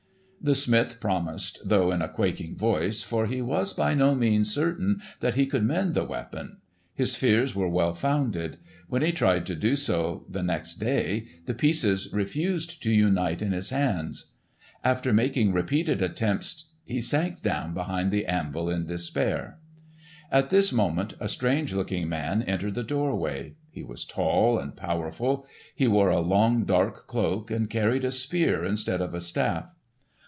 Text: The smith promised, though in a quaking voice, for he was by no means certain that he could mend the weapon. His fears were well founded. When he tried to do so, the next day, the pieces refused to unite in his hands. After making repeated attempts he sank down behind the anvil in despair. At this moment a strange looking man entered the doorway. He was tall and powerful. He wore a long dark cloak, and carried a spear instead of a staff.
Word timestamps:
The 0.43 0.55
smith 0.55 0.99
promised, 0.99 1.59
though 1.63 1.91
in 1.91 2.01
a 2.01 2.09
quaking 2.09 2.55
voice, 2.57 3.03
for 3.03 3.27
he 3.27 3.43
was 3.43 3.73
by 3.73 3.93
no 3.93 4.15
means 4.15 4.51
certain 4.51 4.99
that 5.19 5.35
he 5.35 5.45
could 5.45 5.61
mend 5.63 5.93
the 5.93 6.03
weapon. 6.03 6.57
His 6.95 7.15
fears 7.15 7.53
were 7.53 7.69
well 7.69 7.93
founded. 7.93 8.57
When 8.89 9.03
he 9.03 9.11
tried 9.11 9.45
to 9.45 9.55
do 9.55 9.75
so, 9.75 10.25
the 10.27 10.41
next 10.41 10.79
day, 10.79 11.27
the 11.45 11.53
pieces 11.53 12.11
refused 12.11 12.81
to 12.81 12.89
unite 12.91 13.43
in 13.43 13.51
his 13.51 13.69
hands. 13.69 14.31
After 14.83 15.13
making 15.13 15.53
repeated 15.53 16.01
attempts 16.01 16.65
he 16.85 17.01
sank 17.01 17.43
down 17.43 17.75
behind 17.75 18.09
the 18.09 18.25
anvil 18.25 18.67
in 18.67 18.87
despair. 18.87 19.59
At 20.31 20.49
this 20.49 20.73
moment 20.73 21.13
a 21.19 21.27
strange 21.29 21.71
looking 21.75 22.09
man 22.09 22.41
entered 22.41 22.73
the 22.73 22.81
doorway. 22.83 23.53
He 23.69 23.83
was 23.83 24.05
tall 24.05 24.57
and 24.57 24.75
powerful. 24.75 25.45
He 25.75 25.87
wore 25.87 26.09
a 26.09 26.19
long 26.19 26.65
dark 26.65 27.05
cloak, 27.05 27.51
and 27.51 27.69
carried 27.69 28.03
a 28.03 28.09
spear 28.11 28.65
instead 28.65 29.01
of 29.01 29.13
a 29.13 29.21
staff. 29.21 29.67